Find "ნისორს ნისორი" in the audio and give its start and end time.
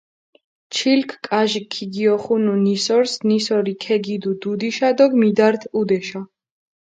2.65-3.73